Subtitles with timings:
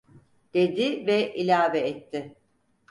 [0.53, 2.35] Dedi ve ilave etti: